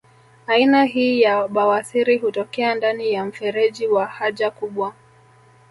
[0.47, 4.93] Aina hii ya bawasiri hutokea ndani ya mfereji wa haja kubwa